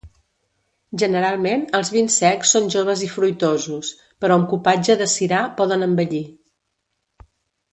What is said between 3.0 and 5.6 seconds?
i fruitosos, però amb cupatge de sirà